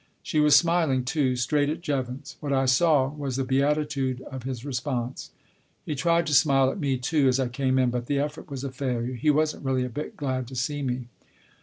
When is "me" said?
6.79-6.97, 10.81-11.09